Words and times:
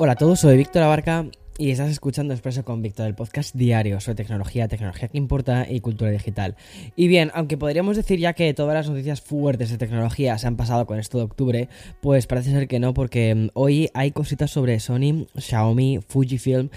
Hola 0.00 0.12
a 0.12 0.14
todos, 0.14 0.38
soy 0.38 0.56
Víctor 0.56 0.84
Abarca 0.84 1.26
y 1.58 1.72
estás 1.72 1.90
escuchando 1.90 2.32
Expreso 2.32 2.64
con 2.64 2.82
Víctor, 2.82 3.08
el 3.08 3.16
podcast 3.16 3.52
diario 3.56 3.98
sobre 3.98 4.14
tecnología, 4.14 4.68
tecnología 4.68 5.08
que 5.08 5.18
importa 5.18 5.66
y 5.68 5.80
cultura 5.80 6.12
digital. 6.12 6.54
Y 6.94 7.08
bien, 7.08 7.32
aunque 7.34 7.58
podríamos 7.58 7.96
decir 7.96 8.20
ya 8.20 8.32
que 8.32 8.54
todas 8.54 8.74
las 8.74 8.88
noticias 8.88 9.20
fuertes 9.20 9.70
de 9.70 9.76
tecnología 9.76 10.38
se 10.38 10.46
han 10.46 10.56
pasado 10.56 10.86
con 10.86 11.00
esto 11.00 11.18
de 11.18 11.24
octubre, 11.24 11.68
pues 12.00 12.28
parece 12.28 12.52
ser 12.52 12.68
que 12.68 12.78
no, 12.78 12.94
porque 12.94 13.34
mm, 13.34 13.48
hoy 13.54 13.90
hay 13.92 14.12
cositas 14.12 14.52
sobre 14.52 14.78
Sony, 14.78 15.26
Xiaomi, 15.36 15.98
Fujifilm 16.06 16.68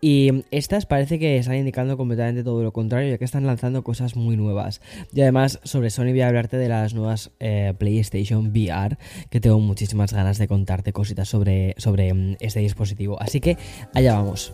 y 0.00 0.44
estas 0.50 0.86
parece 0.86 1.18
que 1.18 1.36
están 1.36 1.56
indicando 1.56 1.96
completamente 1.96 2.42
todo 2.42 2.62
lo 2.62 2.72
contrario, 2.72 3.10
ya 3.10 3.18
que 3.18 3.24
están 3.24 3.46
lanzando 3.46 3.82
cosas 3.82 4.16
muy 4.16 4.36
nuevas. 4.36 4.80
Y 5.12 5.20
además, 5.20 5.60
sobre 5.64 5.90
Sony 5.90 6.10
voy 6.10 6.22
a 6.22 6.28
hablarte 6.28 6.56
de 6.56 6.68
las 6.68 6.94
nuevas 6.94 7.30
eh, 7.40 7.74
PlayStation 7.78 8.48
VR, 8.48 8.96
que 9.28 9.40
tengo 9.40 9.60
muchísimas 9.60 10.12
ganas 10.12 10.38
de 10.38 10.48
contarte 10.48 10.92
cositas 10.92 11.28
sobre, 11.28 11.74
sobre 11.78 12.12
mm, 12.12 12.36
este 12.40 12.60
dispositivo. 12.60 13.20
Así 13.20 13.40
que 13.40 13.56
allá 13.94 14.14
vamos. 14.14 14.52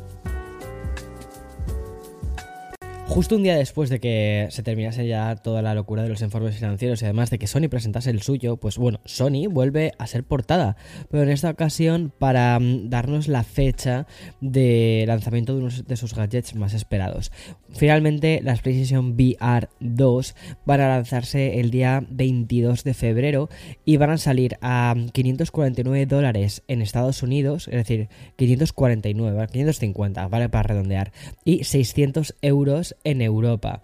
Justo 3.09 3.37
un 3.37 3.45
día 3.45 3.56
después 3.56 3.88
de 3.88 4.01
que 4.01 4.48
se 4.51 4.62
terminase 4.62 5.06
ya 5.06 5.37
toda 5.37 5.62
la 5.62 5.74
locura 5.74 6.02
de 6.02 6.09
los 6.09 6.20
informes 6.23 6.56
financieros 6.56 7.01
y 7.01 7.05
además 7.05 7.30
de 7.30 7.38
que 7.38 7.46
Sony 7.46 7.69
presentase 7.70 8.10
el 8.10 8.20
suyo, 8.20 8.59
pues 8.59 8.77
bueno, 8.77 9.01
Sony 9.05 9.48
vuelve 9.48 9.92
a 9.98 10.06
ser 10.06 10.24
portada, 10.24 10.77
pero 11.09 11.23
en 11.23 11.30
esta 11.30 11.48
ocasión 11.48 12.12
para 12.19 12.59
mm, 12.59 12.91
darnos 12.91 13.29
la 13.29 13.45
fecha 13.45 14.06
de 14.41 15.05
lanzamiento 15.06 15.55
de 15.55 15.62
uno 15.62 15.70
de 15.87 15.96
sus 15.96 16.15
gadgets 16.15 16.56
más 16.56 16.74
esperados. 16.74 17.32
Finalmente, 17.70 18.41
las 18.42 18.60
PlayStation 18.60 19.12
VR 19.12 19.68
2 19.80 20.34
van 20.66 20.80
a 20.80 20.88
lanzarse 20.88 21.60
el 21.60 21.70
día 21.70 22.04
22 22.10 22.84
de 22.84 22.93
febrero 22.93 23.48
y 23.84 23.96
van 23.96 24.10
a 24.10 24.18
salir 24.18 24.59
a 24.60 24.95
549 25.12 26.07
dólares 26.07 26.65
en 26.68 26.82
Estados 26.82 27.23
Unidos, 27.23 27.68
es 27.68 27.77
decir, 27.77 28.09
549, 28.37 29.46
550, 29.46 30.29
vale 30.29 30.48
para 30.51 30.65
redondear, 30.65 31.13
y 31.45 31.65
600 31.65 32.35
euros 32.43 32.95
en 33.04 33.20
Europa. 33.22 33.82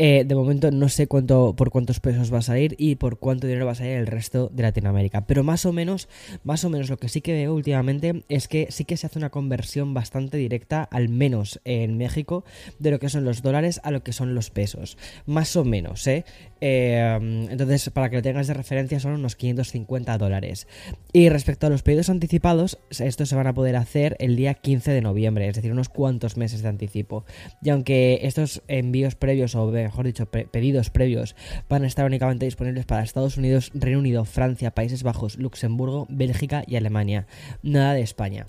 Eh, 0.00 0.22
de 0.24 0.34
momento 0.36 0.70
no 0.70 0.88
sé 0.88 1.08
cuánto, 1.08 1.56
por 1.56 1.70
cuántos 1.70 1.98
pesos 1.98 2.32
va 2.32 2.38
a 2.38 2.42
salir 2.42 2.76
y 2.78 2.94
por 2.94 3.18
cuánto 3.18 3.48
dinero 3.48 3.66
va 3.66 3.72
a 3.72 3.74
salir 3.74 3.94
el 3.94 4.06
resto 4.06 4.48
de 4.52 4.62
Latinoamérica. 4.62 5.26
Pero 5.26 5.42
más 5.42 5.66
o 5.66 5.72
menos, 5.72 6.08
más 6.44 6.64
o 6.64 6.70
menos 6.70 6.88
lo 6.88 6.98
que 6.98 7.08
sí 7.08 7.20
que 7.20 7.32
veo 7.32 7.52
últimamente 7.52 8.22
es 8.28 8.46
que 8.46 8.68
sí 8.70 8.84
que 8.84 8.96
se 8.96 9.08
hace 9.08 9.18
una 9.18 9.30
conversión 9.30 9.94
bastante 9.94 10.36
directa, 10.36 10.84
al 10.84 11.08
menos 11.08 11.60
en 11.64 11.98
México, 11.98 12.44
de 12.78 12.92
lo 12.92 13.00
que 13.00 13.08
son 13.08 13.24
los 13.24 13.42
dólares 13.42 13.80
a 13.82 13.90
lo 13.90 14.04
que 14.04 14.12
son 14.12 14.36
los 14.36 14.50
pesos. 14.50 14.96
Más 15.26 15.56
o 15.56 15.64
menos, 15.64 16.06
¿eh? 16.06 16.24
eh 16.60 17.18
entonces, 17.50 17.90
para 17.90 18.08
que 18.08 18.16
lo 18.16 18.22
tengas 18.22 18.46
de 18.46 18.54
referencia, 18.54 19.00
son 19.00 19.14
unos 19.14 19.34
550 19.34 20.16
dólares. 20.16 20.68
Y 21.12 21.28
respecto 21.28 21.66
a 21.66 21.70
los 21.70 21.82
pedidos 21.82 22.08
anticipados, 22.08 22.78
estos 22.90 23.28
se 23.28 23.34
van 23.34 23.48
a 23.48 23.54
poder 23.54 23.74
hacer 23.74 24.16
el 24.20 24.36
día 24.36 24.54
15 24.54 24.92
de 24.92 25.00
noviembre, 25.00 25.48
es 25.48 25.56
decir, 25.56 25.72
unos 25.72 25.88
cuantos 25.88 26.36
meses 26.36 26.62
de 26.62 26.68
anticipo. 26.68 27.24
Y 27.62 27.70
aunque 27.70 28.20
estos 28.22 28.62
envíos 28.68 29.16
previos 29.16 29.56
o 29.56 29.62
mejor 29.88 30.06
dicho, 30.06 30.26
pedidos 30.26 30.90
previos 30.90 31.36
van 31.68 31.84
a 31.84 31.86
estar 31.86 32.06
únicamente 32.06 32.44
disponibles 32.44 32.86
para 32.86 33.02
Estados 33.02 33.36
Unidos, 33.36 33.70
Reino 33.74 33.98
Unido, 33.98 34.24
Francia, 34.24 34.74
Países 34.74 35.02
Bajos, 35.02 35.36
Luxemburgo, 35.38 36.06
Bélgica 36.08 36.64
y 36.66 36.76
Alemania. 36.76 37.26
Nada 37.62 37.94
de 37.94 38.02
España. 38.02 38.46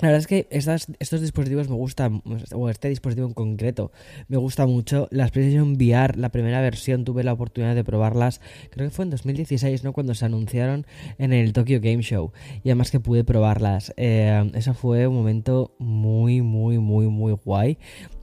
La 0.00 0.10
verdad 0.10 0.20
es 0.20 0.26
que 0.28 0.46
estos 0.50 1.20
dispositivos 1.20 1.68
me 1.68 1.74
gustan, 1.74 2.22
o 2.54 2.70
este 2.70 2.88
dispositivo 2.88 3.26
en 3.26 3.34
concreto, 3.34 3.90
me 4.28 4.36
gusta 4.36 4.64
mucho. 4.64 5.08
Las 5.10 5.32
PlayStation 5.32 5.72
VR, 5.72 6.16
la 6.16 6.28
primera 6.28 6.60
versión, 6.60 7.04
tuve 7.04 7.24
la 7.24 7.32
oportunidad 7.32 7.74
de 7.74 7.82
probarlas, 7.82 8.40
creo 8.70 8.86
que 8.86 8.94
fue 8.94 9.06
en 9.06 9.10
2016, 9.10 9.82
¿no? 9.82 9.92
Cuando 9.92 10.14
se 10.14 10.24
anunciaron 10.24 10.86
en 11.18 11.32
el 11.32 11.52
Tokyo 11.52 11.80
Game 11.82 12.02
Show. 12.02 12.30
Y 12.62 12.68
además 12.68 12.92
que 12.92 13.00
pude 13.00 13.24
probarlas. 13.24 13.92
Eh, 13.96 14.52
fue 14.74 15.08
un 15.08 15.16
momento 15.16 15.74
muy, 15.80 16.42
muy, 16.42 16.78
muy, 16.78 17.08
muy 17.08 17.32
guay. 17.32 17.78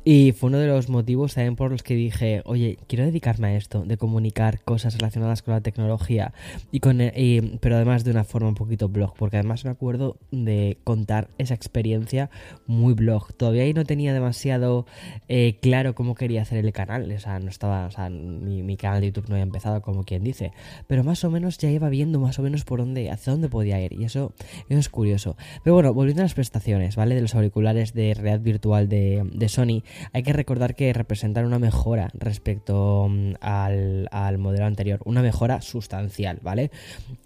Y 0.07 0.33
fue 0.33 0.49
uno 0.49 0.59
de 0.59 0.67
los 0.67 0.87
motivos 0.87 1.33
también 1.33 1.55
por 1.55 1.71
los 1.71 1.81
que 1.81 1.95
dije, 1.95 2.43
oye, 2.45 2.77
quiero 2.87 3.05
dedicarme 3.05 3.47
a 3.47 3.55
esto, 3.55 3.83
de 3.85 3.97
comunicar 3.97 4.61
cosas 4.61 4.95
relacionadas 4.99 5.41
con 5.41 5.55
la 5.55 5.61
tecnología, 5.61 6.31
y 6.71 6.79
con, 6.79 7.01
y, 7.01 7.57
pero 7.59 7.77
además 7.77 8.03
de 8.03 8.11
una 8.11 8.23
forma 8.23 8.49
un 8.49 8.53
poquito 8.53 8.87
blog, 8.87 9.15
porque 9.17 9.37
además 9.37 9.65
me 9.65 9.71
acuerdo 9.71 10.17
de 10.29 10.77
contar 10.83 11.29
esa 11.39 11.55
experiencia 11.55 12.29
muy 12.67 12.93
blog. 12.93 13.33
Todavía 13.33 13.63
ahí 13.63 13.73
no 13.73 13.83
tenía 13.83 14.13
demasiado 14.13 14.85
eh, 15.27 15.57
claro 15.59 15.95
cómo 15.95 16.13
quería 16.13 16.43
hacer 16.43 16.63
el 16.63 16.71
canal, 16.71 17.11
o 17.11 17.19
sea, 17.19 17.39
no 17.39 17.49
estaba, 17.49 17.87
o 17.87 17.91
sea, 17.91 18.11
mi, 18.11 18.61
mi, 18.61 18.77
canal 18.77 19.01
de 19.01 19.07
YouTube 19.07 19.29
no 19.29 19.33
había 19.33 19.43
empezado 19.43 19.81
como 19.81 20.03
quien 20.03 20.23
dice, 20.23 20.51
pero 20.85 21.03
más 21.03 21.23
o 21.23 21.31
menos 21.31 21.57
ya 21.57 21.71
iba 21.71 21.89
viendo 21.89 22.19
más 22.19 22.37
o 22.37 22.43
menos 22.43 22.63
por 22.63 22.77
dónde, 22.77 23.09
hacia 23.09 23.33
dónde 23.33 23.49
podía 23.49 23.81
ir, 23.81 23.93
y 23.93 24.03
eso, 24.03 24.33
eso 24.69 24.79
es 24.79 24.89
curioso. 24.89 25.35
Pero 25.63 25.73
bueno, 25.73 25.95
volviendo 25.95 26.21
a 26.21 26.25
las 26.25 26.35
prestaciones, 26.35 26.95
¿vale? 26.95 27.15
De 27.15 27.21
los 27.21 27.33
auriculares 27.33 27.95
de 27.95 28.13
realidad 28.13 28.41
virtual 28.41 28.87
de, 28.87 29.27
de 29.33 29.49
Sony, 29.49 29.81
hay 30.13 30.23
que 30.23 30.33
recordar 30.33 30.75
que 30.75 30.93
representan 30.93 31.45
una 31.45 31.59
mejora 31.59 32.09
respecto 32.13 33.07
mm, 33.09 33.33
al, 33.41 34.37
modelo 34.37 34.65
anterior, 34.65 34.99
una 35.05 35.21
mejora 35.21 35.61
sustancial, 35.61 36.39
¿vale? 36.41 36.71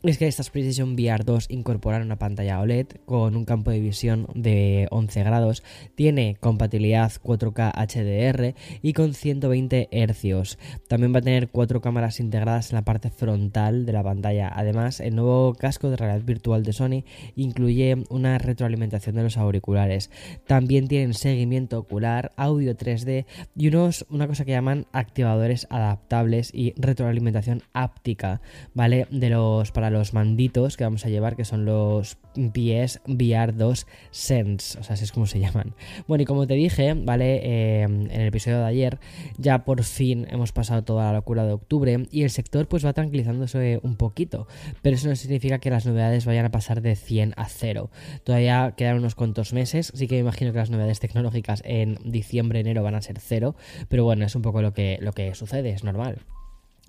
Es 0.04 0.18
que 0.18 0.28
estas 0.28 0.50
PlayStation 0.50 0.94
VR 0.94 1.24
2 1.24 1.48
incorporan 1.50 2.04
una 2.04 2.18
pantalla 2.18 2.60
OLED 2.60 2.88
con 3.06 3.36
un 3.36 3.46
campo 3.46 3.72
de 3.72 3.80
visión 3.80 4.28
de 4.34 4.88
11 4.92 5.24
grados, 5.24 5.64
tiene 5.96 6.38
compatibilidad 6.40 7.12
4K 7.12 7.74
HDR 7.74 8.56
y 8.82 8.94
con 8.94 9.14
120 9.14 9.90
Hz. 9.92 10.58
También 10.88 11.14
va 11.14 11.20
a 11.20 11.24
tener 11.24 11.50
cuatro 11.50 11.82
cámaras 11.82 12.20
integradas 12.20 12.72
en 12.72 12.76
la 12.76 12.84
parte 12.84 13.10
frontal 13.10 13.86
de 13.86 13.94
la 13.94 14.04
pantalla. 14.04 14.52
Además, 14.54 15.00
el 15.00 15.16
nuevo 15.16 15.54
casco 15.54 15.90
de 15.90 15.98
realidad 15.98 16.26
virtual 16.26 16.64
de 16.64 16.74
Sony 16.74 17.04
incluye 17.36 18.04
una 18.10 18.38
retroalimentación 18.38 19.16
de 19.16 19.24
los 19.24 19.38
auriculares. 19.38 20.10
También 20.48 20.88
tienen 20.88 21.14
seguimiento 21.14 21.80
ocular, 21.80 22.32
audio 22.36 22.59
3D 22.66 23.26
y 23.56 23.68
unos, 23.68 24.06
una 24.10 24.28
cosa 24.28 24.46
que 24.46 24.52
llaman 24.52 24.88
activadores 24.92 25.68
adaptables 25.70 26.52
y 26.54 26.74
retroalimentación 26.78 27.64
áptica, 27.74 28.42
¿vale? 28.74 29.08
De 29.12 29.30
los, 29.30 29.72
para 29.72 29.90
los 29.90 30.14
manditos 30.14 30.78
que 30.78 30.84
vamos 30.84 31.06
a 31.06 31.10
llevar, 31.10 31.36
que 31.36 31.46
son 31.46 31.66
los 31.66 32.18
PS 32.36 33.02
VR2 33.06 33.86
Sense, 34.12 34.80
o 34.80 34.84
sea, 34.84 34.94
así 34.94 35.04
es 35.04 35.12
como 35.12 35.26
se 35.26 35.40
llaman. 35.40 35.76
Bueno, 36.08 36.24
y 36.24 36.26
como 36.26 36.48
te 36.48 36.54
dije, 36.54 36.94
¿vale? 36.94 37.42
Eh, 37.44 37.84
en 37.84 38.12
el 38.12 38.28
episodio 38.28 38.60
de 38.60 38.66
ayer, 38.66 39.00
ya 39.38 39.66
por 39.66 39.84
fin 39.84 40.28
hemos 40.30 40.52
pasado 40.52 40.84
toda 40.84 41.06
la 41.06 41.14
locura 41.14 41.46
de 41.46 41.54
octubre 41.54 42.08
y 42.12 42.24
el 42.24 42.30
sector 42.30 42.68
pues 42.68 42.86
va 42.86 42.94
tranquilizándose 42.94 43.80
un 43.84 43.96
poquito, 43.96 44.48
pero 44.82 44.96
eso 44.96 45.08
no 45.08 45.16
significa 45.16 45.60
que 45.60 45.70
las 45.70 45.86
novedades 45.86 46.26
vayan 46.26 46.46
a 46.46 46.52
pasar 46.52 46.82
de 46.82 46.96
100 46.96 47.34
a 47.38 47.46
0. 47.48 47.90
Todavía 48.24 48.74
quedan 48.78 48.98
unos 48.98 49.16
cuantos 49.16 49.54
meses, 49.54 49.92
sí 49.96 50.08
que 50.08 50.16
me 50.16 50.22
imagino 50.22 50.52
que 50.52 50.60
las 50.60 50.70
novedades 50.70 51.00
tecnológicas 51.00 51.62
en 51.66 51.98
diciembre 52.06 52.49
enero 52.58 52.84
van 52.84 52.96
a 52.96 53.02
ser 53.02 53.20
cero, 53.20 53.56
pero 53.88 54.04
bueno, 54.04 54.26
es 54.26 54.36
un 54.36 54.42
poco 54.42 54.62
lo 54.62 54.74
que, 54.74 54.98
lo 55.02 55.14
que 55.14 55.34
sucede, 55.36 55.70
es 55.70 55.84
normal. 55.84 56.20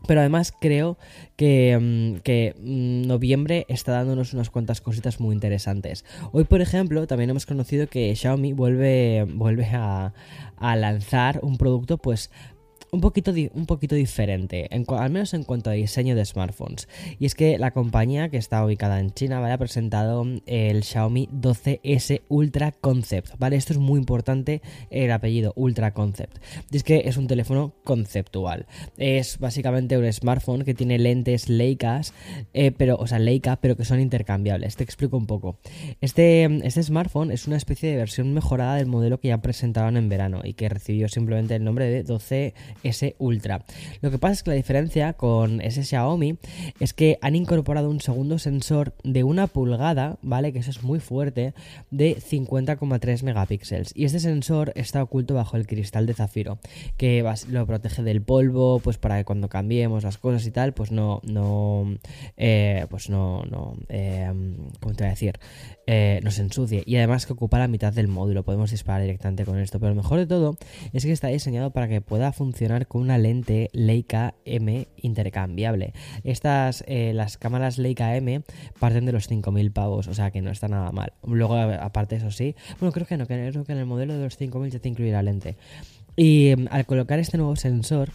Pero 0.07 0.21
además 0.21 0.53
creo 0.59 0.97
que, 1.37 1.79
mm, 1.79 2.21
que, 2.23 2.55
mm, 2.59 3.07
noviembre 3.07 3.67
está 3.69 3.93
dándonos 3.93 4.33
unas 4.33 4.51
cuantas 4.51 4.81
cositas 4.81 5.21
muy 5.21 5.35
interesantes. 5.35 6.05
Hoy, 6.33 6.45
por 6.45 6.61
ejemplo, 6.61 7.07
también 7.07 7.31
hemos 7.31 7.47
conocido 7.47 7.87
que 7.87 8.15
Xiaomi 8.15 8.53
vuelve, 8.53 9.27
vuelve 9.29 9.67
a, 9.67 10.15
a 10.57 10.77
lanzar 10.77 11.41
un 11.43 11.59
producto 11.59 11.99
pues 11.99 12.31
un 12.93 13.01
poquito, 13.01 13.33
un 13.55 13.67
poquito 13.67 13.95
diferente, 13.95 14.69
al 14.71 15.11
menos 15.11 15.35
en 15.35 15.45
cuanto 15.45 15.71
a 15.71 15.75
diseño 15.75 16.15
de 16.15 16.25
smartphones. 16.25 16.89
Y 17.19 17.27
es 17.27 17.35
que 17.35 17.59
la 17.59 17.71
compañía 17.71 18.29
que 18.29 18.37
está 18.37 18.65
ubicada 18.65 19.01
en 19.01 19.13
China 19.13 19.41
¿vale? 19.41 19.55
ha 19.55 19.59
presentado 19.59 20.27
el 20.47 20.83
Xiaomi 20.83 21.29
12S 21.29 22.23
Ultra 22.29 22.73
Concept. 22.73 23.39
¿vale? 23.39 23.57
Esto 23.57 23.73
es 23.73 23.79
muy 23.79 23.99
importante, 23.99 24.63
el 24.91 25.11
apellido 25.13 25.53
Ultra 25.57 25.93
Concept. 25.93 26.39
Y 26.71 26.77
es 26.77 26.83
que 26.83 27.03
es 27.07 27.17
un 27.17 27.27
teléfono 27.27 27.75
conceptual. 27.85 28.67
Es 28.97 29.39
básicamente 29.39 29.97
un 29.97 30.13
smartphone 30.13 30.65
que 30.65 30.75
tiene 30.75 30.99
lentes 30.99 31.49
Leicas, 31.49 32.13
eh, 32.55 32.73
pero, 32.73 32.97
o 32.97 33.07
sea, 33.07 33.19
Leica, 33.19 33.57
pero 33.57 33.77
que 33.77 33.85
son 33.85 34.01
intercambiables. 34.01 34.77
Te 34.77 34.85
explico 34.85 35.17
un 35.17 35.27
poco. 35.27 35.59
Este, 36.01 36.45
este 36.67 36.83
smartphone 36.83 37.31
es 37.31 37.47
una 37.47 37.57
especie 37.57 37.91
de 37.91 37.97
versión 37.97 38.33
mejorada 38.35 38.77
del 38.77 38.87
modelo 38.87 39.21
que 39.21 39.29
ya 39.29 39.39
presentaban 39.39 39.97
en 39.97 40.09
verano 40.09 40.41
y 40.45 40.55
que 40.55 40.69
recibió 40.69 41.09
simplemente 41.09 41.55
el 41.55 41.65
nombre 41.65 41.87
de 41.87 42.03
12 42.03 42.55
S 42.83 43.15
Ultra. 43.19 43.65
Lo 44.01 44.11
que 44.11 44.19
pasa 44.19 44.33
es 44.33 44.43
que 44.43 44.51
la 44.51 44.57
diferencia 44.57 45.13
con 45.15 45.61
ese 45.61 45.85
Xiaomi 45.85 46.39
es 46.79 46.93
que 46.95 47.19
han 47.23 47.37
incorporado 47.37 47.91
un 47.91 48.01
segundo 48.01 48.39
sensor 48.39 48.95
de 49.05 49.25
una 49.25 49.47
pulgada, 49.47 50.19
¿vale? 50.23 50.53
Que 50.53 50.61
eso 50.61 50.71
es 50.71 50.83
muy 50.83 51.01
fuerte, 51.01 51.55
de 51.91 52.17
50,3 52.17 53.23
megapíxeles. 53.23 53.93
Y 53.95 54.05
este 54.05 54.21
sensor 54.21 54.73
está 54.75 55.03
oculto 55.03 55.35
bajo 55.35 55.57
el 55.57 55.67
cristal 55.67 56.07
de 56.07 56.15
zafiro, 56.15 56.59
que 56.97 57.25
lo 57.49 57.67
protege 57.67 58.03
del 58.03 58.23
polvo, 58.23 58.81
pues 58.81 58.99
para 58.99 59.19
que 59.19 59.25
cuando 59.25 59.49
cambiemos 59.49 60.05
las 60.05 60.19
cosas 60.19 60.47
y 60.47 60.51
tal, 60.51 60.73
pues 60.73 60.91
no, 60.93 61.21
no, 61.25 61.97
eh, 62.37 62.87
pues 62.91 63.11
no, 63.11 63.45
no, 63.45 63.77
eh, 63.89 64.31
¿cómo 64.81 64.95
te 64.95 65.05
voy 65.05 65.09
a 65.09 65.11
decir? 65.11 65.39
Eh, 65.93 66.21
no 66.23 66.31
se 66.31 66.43
ensucie. 66.43 66.85
Y 66.87 66.97
además 66.97 67.27
que 67.27 67.33
ocupa 67.33 67.59
la 67.59 67.67
mitad 67.67 67.93
del 67.93 68.07
módulo, 68.07 68.45
podemos 68.45 68.71
disparar 68.71 69.03
directamente 69.03 69.45
con 69.45 69.59
esto. 69.59 69.81
Pero 69.81 69.91
lo 69.91 69.97
mejor 69.97 70.19
de 70.19 70.27
todo 70.27 70.57
es 70.93 71.05
que 71.05 71.11
está 71.11 71.29
diseñado 71.29 71.73
para 71.73 71.89
que 71.89 72.01
pueda 72.01 72.31
funcionar 72.31 72.70
con 72.87 73.03
una 73.03 73.19
lente 73.19 73.71
Leica 73.73 74.35
M 74.45 74.89
intercambiable. 74.97 75.93
Estas, 76.25 76.85
eh, 76.87 77.13
las 77.15 77.37
cámaras 77.37 77.79
Leica 77.79 78.17
M 78.17 78.43
parten 78.79 79.07
de 79.07 79.13
los 79.13 79.31
5.000 79.31 79.73
pavos, 79.73 80.09
o 80.09 80.15
sea 80.15 80.31
que 80.31 80.43
no 80.43 80.51
está 80.51 80.69
nada 80.69 80.91
mal. 80.93 81.13
Luego, 81.27 81.57
aparte 81.57 82.17
eso 82.17 82.31
sí, 82.31 82.55
bueno, 82.79 82.93
creo 82.93 83.07
que 83.07 83.17
no, 83.17 83.27
creo 83.27 83.65
que 83.65 83.73
en 83.73 83.79
el 83.79 83.87
modelo 83.87 84.15
de 84.15 84.25
los 84.25 84.41
5.000 84.41 84.71
ya 84.71 84.79
te 84.79 84.89
incluye 84.89 85.13
la 85.13 85.23
lente. 85.23 85.57
Y 86.17 86.55
mm, 86.57 86.69
al 86.71 86.87
colocar 86.87 87.19
este 87.19 87.37
nuevo 87.39 87.57
sensor, 87.57 88.11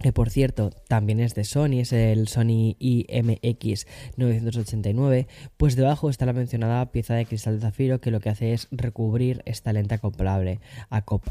que 0.00 0.12
por 0.12 0.30
cierto 0.30 0.70
también 0.88 1.20
es 1.20 1.34
de 1.34 1.44
Sony, 1.44 1.80
es 1.80 1.92
el 1.92 2.26
Sony 2.28 2.76
IMX989, 2.78 5.26
pues 5.56 5.76
debajo 5.76 6.10
está 6.10 6.26
la 6.26 6.34
mencionada 6.34 6.92
pieza 6.92 7.14
de 7.14 7.24
cristal 7.26 7.56
de 7.56 7.62
zafiro 7.62 8.00
que 8.00 8.10
lo 8.10 8.20
que 8.20 8.28
hace 8.28 8.52
es 8.52 8.68
recubrir 8.70 9.42
esta 9.46 9.72
lente 9.72 9.94
acoplable. 9.94 10.60
oh, 10.90 11.22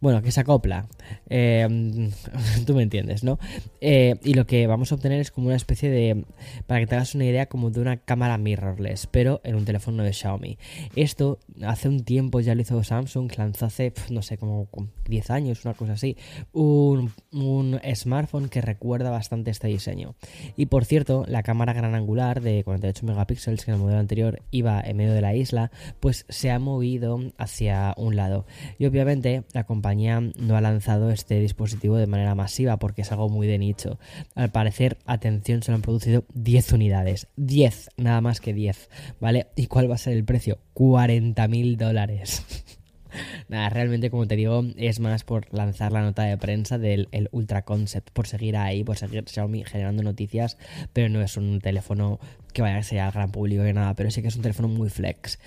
bueno, 0.00 0.22
que 0.22 0.30
se 0.30 0.40
acopla. 0.40 0.86
Em, 1.28 2.10
tú 2.66 2.74
me 2.74 2.82
entiendes, 2.82 3.24
¿no? 3.24 3.38
Eh, 3.80 4.16
y 4.22 4.34
lo 4.34 4.46
que 4.46 4.66
vamos 4.66 4.92
a 4.92 4.94
obtener 4.94 5.20
es 5.20 5.30
como 5.30 5.48
una 5.48 5.56
especie 5.56 5.90
de, 5.90 6.24
para 6.66 6.80
que 6.80 6.86
te 6.86 6.94
hagas 6.94 7.14
una 7.14 7.24
idea, 7.24 7.46
como 7.46 7.70
de 7.70 7.80
una 7.80 7.98
cámara 7.98 8.38
mirrorless, 8.38 9.06
pero 9.06 9.40
en 9.44 9.56
un 9.56 9.64
teléfono 9.64 10.02
de 10.02 10.12
Xiaomi. 10.12 10.58
Esto 10.96 11.38
hace 11.62 11.88
un 11.88 12.04
tiempo 12.04 12.40
ya 12.40 12.54
lo 12.54 12.62
hizo 12.62 12.82
Samsung, 12.82 13.30
lanzó 13.36 13.66
hace, 13.66 13.92
no 14.10 14.22
sé, 14.22 14.38
como 14.38 14.68
10 15.08 15.30
años, 15.30 15.64
una 15.64 15.74
cosa 15.74 15.94
así, 15.94 16.16
un, 16.52 17.12
un 17.32 17.80
smartphone 17.94 18.48
que 18.48 18.60
recuerda 18.60 19.10
bastante 19.10 19.50
este 19.50 19.68
diseño. 19.68 20.14
Y 20.56 20.66
por 20.66 20.84
cierto, 20.84 21.24
la 21.26 21.42
cámara 21.42 21.72
gran 21.72 21.94
angular 21.94 22.40
de 22.40 22.62
48 22.64 23.06
megapíxeles, 23.06 23.64
que 23.64 23.70
en 23.70 23.76
el 23.76 23.82
modelo 23.82 23.98
anterior 23.98 24.42
iba 24.50 24.80
en 24.80 24.96
medio 24.96 25.12
de 25.12 25.20
la 25.20 25.34
isla, 25.34 25.70
pues 26.00 26.26
se 26.28 26.50
ha 26.50 26.58
movido 26.58 27.20
hacia 27.38 27.94
un 27.96 28.16
lado. 28.16 28.46
Y 28.78 28.86
obviamente 28.86 29.44
la 29.52 29.64
no 29.94 30.56
ha 30.56 30.60
lanzado 30.60 31.10
este 31.10 31.40
dispositivo 31.40 31.96
de 31.96 32.06
manera 32.06 32.34
masiva 32.34 32.78
porque 32.78 33.02
es 33.02 33.12
algo 33.12 33.28
muy 33.28 33.46
de 33.46 33.58
nicho. 33.58 33.98
Al 34.34 34.50
parecer, 34.50 34.98
atención, 35.06 35.62
se 35.62 35.70
lo 35.70 35.76
han 35.76 35.82
producido 35.82 36.24
10 36.34 36.72
unidades. 36.72 37.26
10, 37.36 37.90
nada 37.96 38.20
más 38.20 38.40
que 38.40 38.52
10, 38.52 38.88
¿vale? 39.20 39.48
¿Y 39.56 39.66
cuál 39.66 39.90
va 39.90 39.94
a 39.94 39.98
ser 39.98 40.14
el 40.14 40.24
precio? 40.24 40.58
40 40.74 41.48
mil 41.48 41.76
dólares. 41.76 42.44
Nada, 43.48 43.70
realmente 43.70 44.10
como 44.10 44.26
te 44.26 44.36
digo, 44.36 44.64
es 44.76 45.00
más 45.00 45.24
por 45.24 45.52
lanzar 45.52 45.92
la 45.92 46.02
nota 46.02 46.22
de 46.24 46.36
prensa 46.36 46.78
del 46.78 47.08
Ultra 47.32 47.62
Concept, 47.62 48.10
por 48.10 48.26
seguir 48.26 48.56
ahí, 48.56 48.84
por 48.84 48.96
seguir 48.96 49.24
Xiaomi 49.26 49.64
generando 49.64 50.02
noticias, 50.02 50.58
pero 50.92 51.08
no 51.08 51.22
es 51.22 51.36
un 51.36 51.60
teléfono 51.60 52.20
que 52.52 52.62
vaya 52.62 52.76
a 52.76 52.82
ser 52.82 53.00
al 53.00 53.12
gran 53.12 53.30
público 53.30 53.62
ni 53.62 53.72
nada, 53.72 53.94
pero 53.94 54.10
sí 54.10 54.22
que 54.22 54.28
es 54.28 54.36
un 54.36 54.42
teléfono 54.42 54.68
muy 54.68 54.90
flex. 54.90 55.38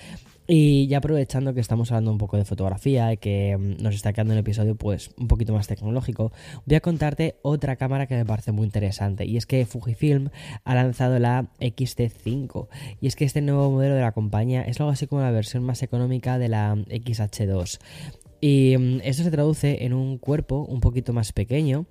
Y 0.54 0.88
ya 0.88 0.98
aprovechando 0.98 1.54
que 1.54 1.62
estamos 1.62 1.94
hablando 1.94 2.12
un 2.12 2.18
poco 2.18 2.36
de 2.36 2.44
fotografía 2.44 3.14
y 3.14 3.16
que 3.16 3.56
mm, 3.58 3.82
nos 3.82 3.96
está 3.96 4.12
quedando 4.12 4.34
un 4.34 4.40
episodio 4.40 4.76
pues 4.76 5.12
un 5.18 5.30
poquito 5.30 5.54
más 5.54 5.66
tecnológico, 5.68 6.34
voy 6.66 6.76
a 6.76 6.82
contarte 6.82 7.38
otra 7.42 7.78
cámara 7.78 8.06
que 8.06 8.18
me 8.18 8.26
parece 8.26 8.52
muy 8.52 8.66
interesante 8.66 9.24
y 9.24 9.38
es 9.38 9.46
que 9.46 9.66
Fujifilm 9.66 10.28
ha 10.66 10.76
lanzado 10.76 11.20
la 11.20 11.48
XT5 11.62 12.68
y 13.00 13.08
es 13.08 13.16
que 13.16 13.24
este 13.24 13.40
nuevo 13.40 13.72
modelo 13.72 13.96
de 13.96 14.02
la 14.02 14.12
compañía 14.12 14.64
es 14.64 14.78
algo 14.82 14.92
así 14.92 15.08
como 15.08 15.22
la 15.22 15.32
versión 15.32 15.64
más 15.64 15.84
económica 15.84 16.38
de 16.38 16.50
la 16.50 16.76
XH2. 16.76 17.80
Y 18.42 18.76
mm, 18.78 19.00
esto 19.06 19.24
se 19.24 19.32
traduce 19.32 19.86
en 19.86 19.94
un 19.94 20.18
cuerpo 20.18 20.66
un 20.68 20.82
poquito 20.82 21.14
más 21.14 21.32
pequeño 21.32 21.86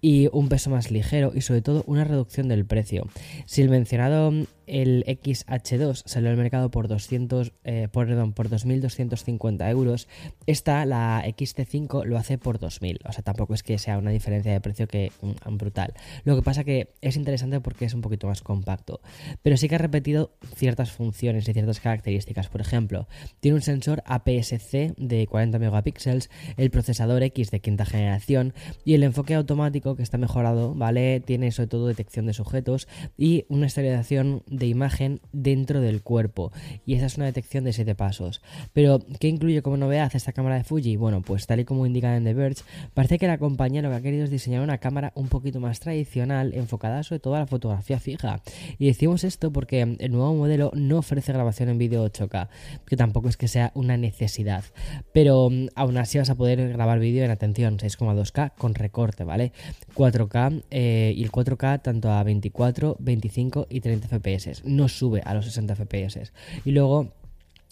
y 0.00 0.28
un 0.32 0.48
peso 0.48 0.70
más 0.70 0.90
ligero 0.90 1.32
y 1.34 1.42
sobre 1.42 1.62
todo 1.62 1.84
una 1.86 2.04
reducción 2.04 2.48
del 2.48 2.64
precio. 2.64 3.06
Si 3.44 3.60
el 3.60 3.68
mencionado 3.68 4.32
el 4.70 5.04
XH2 5.04 6.02
salió 6.06 6.30
al 6.30 6.36
mercado 6.36 6.70
por 6.70 6.86
200, 6.86 7.52
eh, 7.64 7.88
por, 7.90 8.06
perdón, 8.06 8.32
por 8.32 8.48
2.250 8.48 9.68
euros. 9.68 10.08
Esta, 10.46 10.86
la 10.86 11.24
XT5, 11.26 12.04
lo 12.04 12.16
hace 12.16 12.38
por 12.38 12.60
2.000. 12.60 12.98
O 13.04 13.12
sea, 13.12 13.22
tampoco 13.24 13.54
es 13.54 13.64
que 13.64 13.78
sea 13.78 13.98
una 13.98 14.12
diferencia 14.12 14.52
de 14.52 14.60
precio 14.60 14.86
que 14.86 15.10
mm, 15.22 15.56
brutal. 15.56 15.94
Lo 16.24 16.36
que 16.36 16.42
pasa 16.42 16.62
que 16.62 16.94
es 17.00 17.16
interesante 17.16 17.60
porque 17.60 17.84
es 17.84 17.94
un 17.94 18.00
poquito 18.00 18.28
más 18.28 18.42
compacto. 18.42 19.00
Pero 19.42 19.56
sí 19.56 19.68
que 19.68 19.74
ha 19.74 19.78
repetido 19.78 20.32
ciertas 20.54 20.92
funciones 20.92 21.48
y 21.48 21.52
ciertas 21.52 21.80
características. 21.80 22.48
Por 22.48 22.60
ejemplo, 22.60 23.08
tiene 23.40 23.56
un 23.56 23.62
sensor 23.62 24.04
APS-C 24.06 24.94
de 24.96 25.26
40 25.26 25.58
megapíxeles, 25.58 26.30
el 26.56 26.70
procesador 26.70 27.24
X 27.24 27.50
de 27.50 27.60
quinta 27.60 27.84
generación 27.84 28.54
y 28.84 28.94
el 28.94 29.02
enfoque 29.02 29.34
automático 29.34 29.96
que 29.96 30.04
está 30.04 30.16
mejorado, 30.16 30.74
¿vale? 30.74 31.18
Tiene 31.20 31.50
sobre 31.50 31.66
todo 31.66 31.88
detección 31.88 32.26
de 32.26 32.34
sujetos 32.34 32.86
y 33.16 33.46
una 33.48 33.66
estabilización 33.66 34.44
de 34.46 34.59
imagen 34.66 35.20
dentro 35.32 35.80
del 35.80 36.02
cuerpo 36.02 36.52
y 36.86 36.94
esa 36.94 37.06
es 37.06 37.16
una 37.16 37.26
detección 37.26 37.64
de 37.64 37.72
7 37.72 37.94
pasos. 37.94 38.42
Pero, 38.72 39.00
¿qué 39.18 39.28
incluye 39.28 39.62
como 39.62 39.76
novedad 39.76 40.10
esta 40.14 40.32
cámara 40.32 40.56
de 40.56 40.64
Fuji? 40.64 40.96
Bueno, 40.96 41.22
pues 41.22 41.46
tal 41.46 41.60
y 41.60 41.64
como 41.64 41.86
indica 41.86 42.16
en 42.16 42.24
The 42.24 42.34
Verge, 42.34 42.62
parece 42.94 43.18
que 43.18 43.26
la 43.26 43.38
compañía 43.38 43.82
lo 43.82 43.90
que 43.90 43.96
ha 43.96 44.00
querido 44.00 44.24
es 44.24 44.30
diseñar 44.30 44.62
una 44.62 44.78
cámara 44.78 45.12
un 45.14 45.28
poquito 45.28 45.60
más 45.60 45.80
tradicional, 45.80 46.54
enfocada 46.54 47.02
sobre 47.02 47.20
todo 47.20 47.34
a 47.34 47.40
la 47.40 47.46
fotografía 47.46 47.98
fija. 47.98 48.42
Y 48.78 48.86
decimos 48.86 49.24
esto 49.24 49.52
porque 49.52 49.82
el 49.98 50.12
nuevo 50.12 50.34
modelo 50.34 50.70
no 50.74 50.98
ofrece 50.98 51.32
grabación 51.32 51.68
en 51.68 51.78
vídeo 51.78 52.04
8K, 52.04 52.48
que 52.86 52.96
tampoco 52.96 53.28
es 53.28 53.36
que 53.36 53.48
sea 53.48 53.72
una 53.74 53.96
necesidad. 53.96 54.64
Pero 55.12 55.50
aún 55.74 55.96
así 55.98 56.18
vas 56.18 56.30
a 56.30 56.34
poder 56.34 56.72
grabar 56.72 56.98
vídeo 56.98 57.24
en 57.24 57.30
atención 57.30 57.78
6,2K 57.78 58.52
con 58.56 58.74
recorte, 58.74 59.24
¿vale? 59.24 59.52
4K 59.94 60.62
eh, 60.70 61.14
y 61.16 61.22
el 61.22 61.30
4K 61.30 61.82
tanto 61.82 62.10
a 62.10 62.22
24, 62.22 62.96
25 62.98 63.66
y 63.70 63.80
30 63.80 64.08
FPS 64.08 64.49
no 64.64 64.88
sube 64.88 65.22
a 65.24 65.34
los 65.34 65.44
60 65.44 65.76
FPS. 65.76 66.32
Y 66.64 66.72
luego 66.72 67.12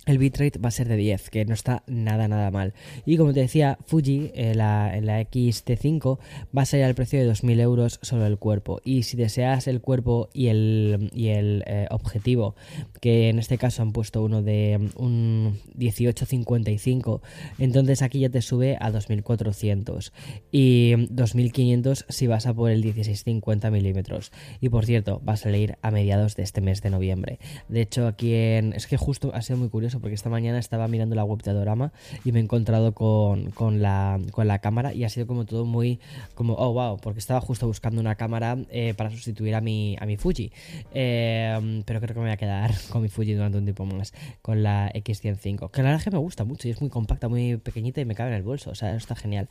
el 0.09 0.19
bitrate 0.19 0.59
va 0.59 0.69
a 0.69 0.73
ser 0.73 0.89
de 0.89 0.97
10, 0.97 1.31
que 1.31 1.45
no 1.45 1.55
está 1.55 1.83
nada, 1.87 2.29
nada 2.29 2.51
mal. 2.51 2.75
Y 3.05 3.17
como 3.17 3.33
te 3.33 3.41
decía, 3.41 3.79
Fuji 3.87 4.31
en 4.35 4.59
la, 4.59 4.99
la 5.01 5.21
XT5 5.21 6.19
va 6.57 6.63
a 6.63 6.67
salir 6.67 6.87
al 6.87 6.95
precio 6.95 7.21
de 7.21 7.31
2.000 7.31 7.61
euros 7.61 7.99
solo 8.03 8.27
el 8.27 8.39
cuerpo. 8.39 8.81
Y 8.85 9.03
si 9.03 9.17
deseas 9.17 9.67
el 9.69 9.81
cuerpo 9.81 10.29
y 10.33 10.49
el, 10.49 11.11
y 11.15 11.29
el 11.29 11.63
eh, 11.67 11.87
objetivo, 11.91 12.55
que 13.01 13.29
en 13.29 13.39
este 13.39 13.59
caso 13.59 13.83
han 13.83 13.93
puesto 13.93 14.23
uno 14.23 14.43
de 14.43 14.79
mm, 14.79 15.03
un 15.03 15.59
1855, 15.77 17.23
entonces 17.59 18.03
aquí 18.03 18.21
ya 18.21 18.31
te 18.31 18.43
sube 18.43 18.77
a 18.81 18.91
2.400. 18.91 20.13
Y 20.51 20.93
2.500 20.93 22.05
si 22.09 22.27
vas 22.27 22.47
a 22.47 22.55
por 22.55 22.71
el 22.71 22.83
1650 22.83 23.71
milímetros. 23.71 24.33
Y 24.61 24.69
por 24.69 24.87
cierto, 24.87 25.23
va 25.27 25.35
a 25.35 25.37
salir 25.37 25.77
a 25.83 25.91
mediados 25.91 26.37
de 26.37 26.43
este 26.43 26.61
mes 26.61 26.83
de 26.83 26.91
noviembre. 26.91 27.39
De 27.69 27.83
hecho, 27.83 28.07
aquí 28.07 28.35
en... 28.35 28.73
Es 28.73 28.87
que 28.87 28.97
justo 28.97 29.33
ha 29.35 29.43
sido 29.43 29.59
muy 29.59 29.69
curioso 29.69 29.98
porque 30.01 30.15
esta 30.15 30.31
mañana 30.31 30.59
estaba 30.59 30.89
mirando 30.89 31.15
la 31.15 31.25
web 31.25 31.43
de 31.43 31.51
Adorama 31.51 31.93
y 32.25 32.33
me 32.33 32.41
he 32.41 32.43
encontrado 32.43 32.93
con, 32.93 33.51
con, 33.51 33.83
la, 33.83 34.21
con 34.33 34.49
la 34.49 34.59
cámara 34.59 34.95
y 34.95 35.05
ha 35.05 35.09
sido 35.09 35.27
como 35.27 35.45
todo 35.45 35.65
muy 35.65 36.01
como, 36.35 36.55
oh 36.55 36.73
wow, 36.73 36.99
porque 36.99 37.19
estaba 37.19 37.41
justo 37.41 37.67
buscando 37.67 38.01
una 38.01 38.15
cámara 38.15 38.57
eh, 38.71 38.95
para 38.95 39.11
sustituir 39.11 39.55
a 39.55 39.61
mi, 39.61 39.97
a 40.01 40.07
mi 40.07 40.17
Fuji. 40.17 40.53
Eh, 40.93 41.83
pero 41.85 42.01
creo 42.01 42.15
que 42.15 42.21
me 42.21 42.27
voy 42.27 42.33
a 42.33 42.37
quedar 42.37 42.73
con 42.91 43.03
mi 43.03 43.09
Fuji 43.09 43.35
durante 43.35 43.59
un 43.59 43.65
tiempo 43.65 43.85
más, 43.85 44.13
con 44.43 44.63
la 44.63 44.91
X105, 44.93 45.71
que 45.71 45.83
la 45.83 45.89
verdad 45.89 45.99
es 45.99 46.05
que 46.05 46.11
me 46.11 46.19
gusta 46.19 46.45
mucho 46.45 46.69
y 46.69 46.71
es 46.71 46.81
muy 46.81 46.91
compacta, 46.91 47.29
muy 47.29 47.57
pequeñita 47.57 48.01
y 48.01 48.05
me 48.05 48.15
cabe 48.15 48.31
en 48.31 48.37
el 48.37 48.43
bolso, 48.43 48.71
o 48.71 48.75
sea, 48.75 48.95
está 48.95 49.15
genial. 49.15 49.49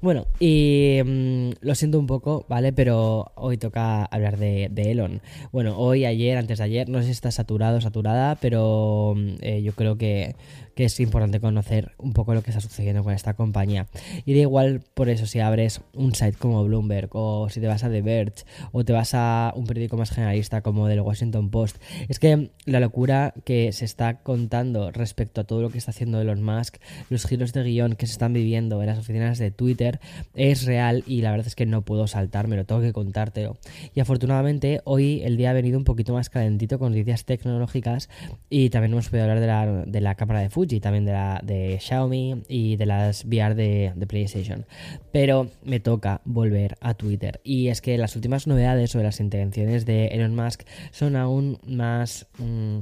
Bueno, 0.00 0.26
y 0.38 1.00
mm, 1.04 1.50
lo 1.60 1.74
siento 1.74 1.98
un 1.98 2.06
poco, 2.06 2.44
¿vale? 2.48 2.72
Pero 2.72 3.32
hoy 3.34 3.58
toca 3.58 4.04
hablar 4.04 4.38
de, 4.38 4.68
Elon. 4.76 5.20
Bueno, 5.52 5.76
hoy, 5.78 6.04
ayer, 6.04 6.38
antes 6.38 6.58
de 6.58 6.64
ayer, 6.64 6.88
no 6.88 6.98
sé 7.00 7.06
si 7.06 7.10
está 7.10 7.30
saturado, 7.30 7.80
saturada, 7.80 8.36
pero 8.36 9.14
mm, 9.16 9.28
eh, 9.40 9.62
yo 9.62 9.72
creo 9.72 9.87
que, 9.96 10.34
que 10.78 10.84
es 10.84 11.00
importante 11.00 11.40
conocer 11.40 11.90
un 11.98 12.12
poco 12.12 12.34
lo 12.34 12.42
que 12.44 12.52
está 12.52 12.60
sucediendo 12.60 13.02
con 13.02 13.12
esta 13.12 13.34
compañía. 13.34 13.88
Y 14.24 14.34
da 14.34 14.42
igual 14.42 14.80
por 14.94 15.08
eso 15.08 15.26
si 15.26 15.40
abres 15.40 15.80
un 15.92 16.14
site 16.14 16.38
como 16.38 16.62
Bloomberg 16.62 17.08
o 17.14 17.48
si 17.48 17.60
te 17.60 17.66
vas 17.66 17.82
a 17.82 17.90
The 17.90 18.00
Verge 18.00 18.44
o 18.70 18.84
te 18.84 18.92
vas 18.92 19.10
a 19.12 19.52
un 19.56 19.66
periódico 19.66 19.96
más 19.96 20.12
generalista 20.12 20.60
como 20.62 20.88
el 20.88 21.00
Washington 21.00 21.50
Post. 21.50 21.82
Es 22.08 22.20
que 22.20 22.52
la 22.64 22.78
locura 22.78 23.34
que 23.44 23.72
se 23.72 23.86
está 23.86 24.22
contando 24.22 24.92
respecto 24.92 25.40
a 25.40 25.44
todo 25.44 25.62
lo 25.62 25.70
que 25.70 25.78
está 25.78 25.90
haciendo 25.90 26.20
Elon 26.20 26.44
Musk, 26.44 26.76
los 27.10 27.26
giros 27.26 27.52
de 27.52 27.64
guion 27.64 27.96
que 27.96 28.06
se 28.06 28.12
están 28.12 28.32
viviendo 28.32 28.80
en 28.80 28.86
las 28.86 29.00
oficinas 29.00 29.38
de 29.38 29.50
Twitter, 29.50 29.98
es 30.34 30.64
real 30.64 31.02
y 31.08 31.22
la 31.22 31.32
verdad 31.32 31.48
es 31.48 31.56
que 31.56 31.66
no 31.66 31.82
puedo 31.82 32.06
saltármelo, 32.06 32.66
tengo 32.66 32.82
que 32.82 32.92
contártelo. 32.92 33.56
Y 33.96 33.98
afortunadamente 33.98 34.80
hoy 34.84 35.22
el 35.24 35.38
día 35.38 35.50
ha 35.50 35.54
venido 35.54 35.76
un 35.76 35.84
poquito 35.84 36.12
más 36.12 36.30
calentito 36.30 36.78
con 36.78 36.92
noticias 36.92 37.24
tecnológicas 37.24 38.08
y 38.48 38.70
también 38.70 38.92
hemos 38.92 39.08
podido 39.08 39.24
hablar 39.24 39.40
de 39.40 39.46
la, 39.48 39.66
de 39.84 40.00
la 40.00 40.14
cámara 40.14 40.38
de 40.38 40.50
Fuji 40.68 40.80
también 40.80 41.04
de, 41.04 41.78
Xiaomi 41.80 42.42
y 42.48 42.76
de 42.76 42.86
las 42.86 43.24
VR 43.24 43.54
de, 43.54 44.06
PlayStation. 44.06 44.66
Pero 45.12 45.48
me 45.64 45.80
toca 45.80 46.20
volver 46.24 46.76
a 46.80 46.94
Twitter. 46.94 47.40
Y 47.44 47.68
es 47.68 47.80
que 47.80 47.96
las 47.98 48.16
últimas 48.16 48.46
novedades 48.46 48.90
sobre 48.90 49.04
las 49.04 49.20
intenciones 49.20 49.86
de 49.86 50.08
Elon 50.08 50.34
Musk 50.34 50.62
son 50.90 51.16
aún 51.16 51.58
más... 51.66 52.26
Mm, 52.38 52.80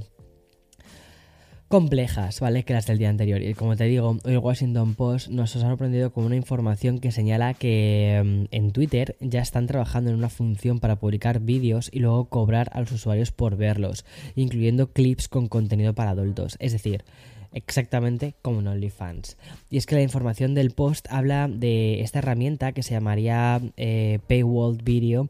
complejas, 1.69 2.39
¿vale? 2.39 2.63
Que 2.63 2.75
las 2.75 2.87
del 2.87 2.99
día 2.99 3.09
anterior. 3.09 3.43
Y 3.43 3.55
como 3.55 3.75
te 3.75 3.85
digo, 3.85 4.19
el 4.25 4.39
Washington 4.39 4.95
Post 4.95 5.31
nos 5.31 5.57
ha 5.57 5.61
sorprendido 5.61 6.13
con 6.13 6.25
una 6.25 6.37
información 6.37 7.01
que 7.01 7.11
señala 7.11 7.55
que 7.55 8.23
mm, 8.25 8.55
en 8.55 8.71
Twitter 8.71 9.17
ya 9.19 9.41
están 9.41 9.67
trabajando 9.67 10.11
en 10.11 10.17
una 10.17 10.29
función 10.29 10.79
para 10.79 10.97
publicar 10.97 11.41
vídeos 11.41 11.91
y 11.93 11.99
luego 11.99 12.27
cobrar 12.27 12.71
a 12.73 12.81
los 12.81 12.93
usuarios 12.93 13.33
por 13.33 13.57
verlos, 13.57 14.05
incluyendo 14.37 14.93
clips 14.93 15.27
con 15.27 15.49
contenido 15.49 15.93
para 15.93 16.11
adultos. 16.11 16.57
Es 16.61 16.71
decir, 16.71 17.05
exactamente 17.57 18.35
como 18.43 18.61
en 18.61 18.69
OnlyFans. 18.69 19.37
Y 19.71 19.79
es 19.79 19.87
que 19.87 19.95
la 19.95 20.03
información 20.03 20.55
del 20.55 20.71
post 20.71 21.07
habla 21.11 21.49
de 21.49 22.03
esta 22.03 22.19
herramienta 22.21 22.73
que 22.73 22.83
se 22.83 22.93
llamaría 22.93 23.61
eh, 23.77 24.21
Paywall 24.29 24.79
Video, 24.83 25.29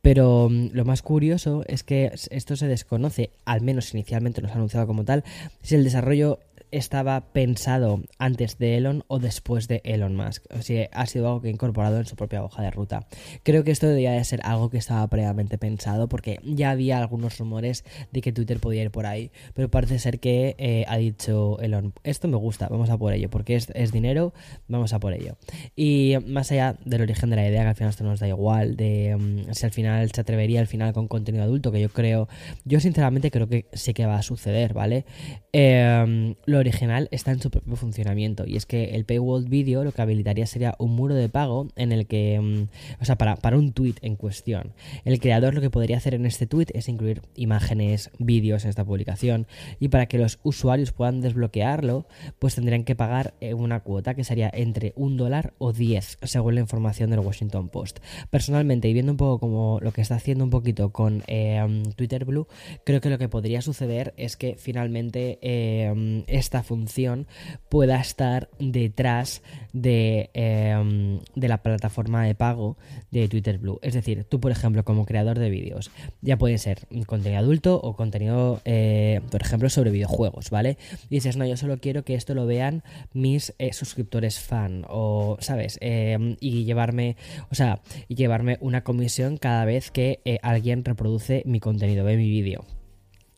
pero 0.00 0.48
mm, 0.48 0.68
lo 0.72 0.84
más 0.84 1.02
curioso 1.02 1.64
es 1.66 1.82
que 1.82 2.12
esto 2.30 2.56
se 2.56 2.68
desconoce, 2.68 3.30
al 3.44 3.60
menos 3.60 3.92
inicialmente 3.92 4.40
lo 4.40 4.48
ha 4.48 4.52
anunciado 4.52 4.86
como 4.86 5.04
tal, 5.04 5.24
si 5.62 5.74
el 5.74 5.84
desarrollo 5.84 6.38
estaba 6.76 7.32
pensado 7.32 8.02
antes 8.18 8.58
de 8.58 8.76
Elon 8.76 9.04
o 9.06 9.18
después 9.18 9.68
de 9.68 9.80
Elon 9.84 10.16
Musk. 10.16 10.44
O 10.56 10.62
sea, 10.62 10.88
ha 10.92 11.06
sido 11.06 11.28
algo 11.28 11.40
que 11.40 11.48
ha 11.48 11.52
incorporado 11.52 11.98
en 11.98 12.06
su 12.06 12.16
propia 12.16 12.42
hoja 12.42 12.62
de 12.62 12.70
ruta. 12.70 13.06
Creo 13.42 13.64
que 13.64 13.70
esto 13.70 13.86
debería 13.86 14.12
de 14.12 14.24
ser 14.24 14.40
algo 14.44 14.70
que 14.70 14.78
estaba 14.78 15.06
previamente 15.06 15.56
pensado 15.58 16.08
porque 16.08 16.40
ya 16.44 16.70
había 16.70 16.98
algunos 16.98 17.38
rumores 17.38 17.84
de 18.12 18.20
que 18.20 18.32
Twitter 18.32 18.58
podía 18.58 18.82
ir 18.82 18.90
por 18.90 19.06
ahí, 19.06 19.30
pero 19.54 19.70
parece 19.70 19.98
ser 19.98 20.18
que 20.18 20.56
eh, 20.58 20.84
ha 20.88 20.96
dicho 20.96 21.58
Elon, 21.60 21.92
esto 22.02 22.28
me 22.28 22.36
gusta, 22.36 22.68
vamos 22.68 22.90
a 22.90 22.98
por 22.98 23.12
ello, 23.12 23.30
porque 23.30 23.54
es, 23.54 23.92
dinero, 23.92 24.32
vamos 24.66 24.92
a 24.92 24.98
por 24.98 25.12
ello. 25.12 25.36
Y 25.76 26.16
más 26.26 26.50
allá 26.50 26.76
del 26.84 27.02
origen 27.02 27.30
de 27.30 27.36
la 27.36 27.48
idea, 27.48 27.62
que 27.62 27.68
al 27.68 27.74
final 27.74 27.90
esto 27.90 28.04
nos 28.04 28.20
da 28.20 28.28
igual, 28.28 28.76
de 28.76 29.16
mm, 29.16 29.52
si 29.52 29.64
al 29.64 29.72
final 29.72 30.10
se 30.12 30.20
atrevería 30.20 30.60
al 30.60 30.66
final 30.66 30.92
con 30.92 31.06
contenido 31.06 31.44
adulto, 31.44 31.70
que 31.70 31.80
yo 31.80 31.88
creo, 31.88 32.28
yo 32.64 32.80
sinceramente 32.80 33.30
creo 33.30 33.48
que 33.48 33.66
sí 33.72 33.94
que 33.94 34.06
va 34.06 34.16
a 34.16 34.22
suceder, 34.22 34.74
¿vale? 34.74 35.04
Eh, 35.52 36.34
lo 36.46 36.63
original 36.64 37.08
está 37.10 37.32
en 37.32 37.40
su 37.40 37.50
propio 37.50 37.76
funcionamiento. 37.76 38.46
Y 38.46 38.56
es 38.56 38.66
que 38.66 38.94
el 38.96 39.04
Paywall 39.04 39.44
Video 39.48 39.84
lo 39.84 39.92
que 39.92 40.02
habilitaría 40.02 40.46
sería 40.46 40.74
un 40.78 40.94
muro 40.94 41.14
de 41.14 41.28
pago 41.28 41.68
en 41.76 41.92
el 41.92 42.06
que, 42.06 42.40
mm, 42.40 43.02
o 43.02 43.04
sea, 43.04 43.16
para, 43.16 43.36
para 43.36 43.58
un 43.58 43.72
tweet 43.72 43.94
en 44.02 44.16
cuestión. 44.16 44.72
El 45.04 45.20
creador 45.20 45.54
lo 45.54 45.60
que 45.60 45.70
podría 45.70 45.96
hacer 45.96 46.14
en 46.14 46.26
este 46.26 46.46
tweet 46.46 46.66
es 46.74 46.88
incluir 46.88 47.22
imágenes, 47.36 48.10
vídeos 48.18 48.64
en 48.64 48.70
esta 48.70 48.84
publicación. 48.84 49.46
Y 49.80 49.88
para 49.88 50.06
que 50.06 50.18
los 50.18 50.38
usuarios 50.42 50.92
puedan 50.92 51.20
desbloquearlo, 51.20 52.06
pues 52.38 52.54
tendrían 52.54 52.84
que 52.84 52.96
pagar 52.96 53.34
eh, 53.40 53.54
una 53.54 53.80
cuota 53.80 54.14
que 54.14 54.24
sería 54.24 54.50
entre 54.52 54.92
un 54.96 55.16
dólar 55.16 55.54
o 55.58 55.72
10, 55.72 56.18
según 56.22 56.54
la 56.54 56.60
información 56.60 57.10
del 57.10 57.20
Washington 57.20 57.68
Post. 57.68 58.00
Personalmente, 58.30 58.88
y 58.88 58.92
viendo 58.92 59.12
un 59.12 59.18
poco 59.18 59.38
como 59.38 59.78
lo 59.80 59.92
que 59.92 60.00
está 60.00 60.16
haciendo 60.16 60.44
un 60.44 60.50
poquito 60.50 60.90
con 60.90 61.22
eh, 61.26 61.82
Twitter 61.96 62.24
Blue, 62.24 62.46
creo 62.84 63.00
que 63.00 63.10
lo 63.10 63.18
que 63.18 63.28
podría 63.28 63.62
suceder 63.62 64.14
es 64.16 64.36
que 64.36 64.56
finalmente 64.58 65.38
eh, 65.42 66.24
esta 66.54 66.62
función 66.62 67.26
pueda 67.68 68.00
estar 68.00 68.48
detrás 68.60 69.42
de, 69.72 70.30
em, 70.34 71.18
de, 71.34 71.48
la 71.48 71.62
plataforma 71.62 72.24
de 72.24 72.36
pago 72.36 72.76
de 73.10 73.26
Twitter 73.28 73.58
Blue. 73.58 73.80
Es 73.82 73.94
decir, 73.94 74.22
tú, 74.22 74.38
por 74.38 74.52
ejemplo, 74.52 74.84
como 74.84 75.04
creador 75.04 75.40
de 75.40 75.50
vídeos, 75.50 75.90
ya 76.22 76.38
puede 76.38 76.58
ser 76.58 76.86
contenido 77.06 77.40
adulto 77.40 77.80
o 77.82 77.96
contenido, 77.96 78.60
eh, 78.64 79.20
por 79.32 79.42
ejemplo, 79.42 79.68
sobre 79.68 79.90
videojuegos, 79.90 80.50
¿vale? 80.50 80.78
Y 81.10 81.16
dices, 81.16 81.36
no, 81.36 81.44
yo 81.44 81.56
solo 81.56 81.78
quiero 81.78 82.04
que 82.04 82.14
esto 82.14 82.34
lo 82.34 82.46
vean 82.46 82.84
mis 83.12 83.52
eh, 83.58 83.72
suscriptores 83.72 84.38
fan, 84.38 84.84
o, 84.88 85.36
¿sabes? 85.40 85.78
Em, 85.80 86.36
y 86.38 86.64
llevarme, 86.64 87.16
o 87.50 87.56
sea, 87.56 87.80
y 88.06 88.14
llevarme 88.14 88.58
una 88.60 88.84
comisión 88.84 89.38
cada 89.38 89.64
vez 89.64 89.90
que 89.90 90.20
eh, 90.24 90.38
alguien 90.42 90.84
reproduce 90.84 91.42
mi 91.46 91.58
contenido, 91.58 92.04
ve 92.04 92.16
mi 92.16 92.28
vídeo. 92.28 92.64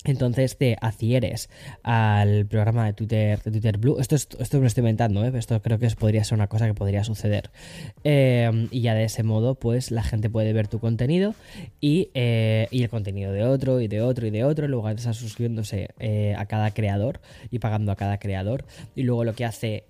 Entonces 0.06 0.56
te 0.56 0.76
adhieres 0.80 1.50
al 1.82 2.46
programa 2.46 2.86
de 2.86 2.92
Twitter, 2.92 3.42
de 3.42 3.50
Twitter 3.50 3.76
Blue. 3.76 3.98
Esto, 3.98 4.14
esto 4.14 4.56
me 4.56 4.62
lo 4.62 4.66
estoy 4.68 4.82
inventando, 4.82 5.24
¿eh? 5.24 5.32
esto 5.34 5.60
creo 5.60 5.78
que 5.78 5.88
podría 5.90 6.22
ser 6.22 6.36
una 6.36 6.46
cosa 6.46 6.66
que 6.66 6.74
podría 6.74 7.02
suceder. 7.02 7.50
Eh, 8.04 8.68
y 8.70 8.80
ya 8.80 8.94
de 8.94 9.04
ese 9.04 9.24
modo, 9.24 9.56
pues 9.56 9.90
la 9.90 10.04
gente 10.04 10.30
puede 10.30 10.52
ver 10.52 10.68
tu 10.68 10.78
contenido 10.78 11.34
y, 11.80 12.10
eh, 12.14 12.68
y, 12.70 12.82
el 12.82 12.88
contenido 12.88 13.32
de 13.32 13.42
otro 13.42 13.80
y 13.80 13.88
de 13.88 14.00
otro 14.00 14.26
y 14.26 14.30
de 14.30 14.44
otro, 14.44 14.66
en 14.66 14.70
lugar 14.70 14.94
de 14.94 15.00
estar 15.00 15.14
suscribiéndose 15.14 15.88
a 16.36 16.46
cada 16.46 16.70
creador 16.70 17.20
y 17.50 17.58
pagando 17.58 17.90
a 17.90 17.96
cada 17.96 18.18
creador. 18.18 18.64
Y 18.94 19.02
luego 19.02 19.24
lo 19.24 19.34
que 19.34 19.44
hace 19.44 19.84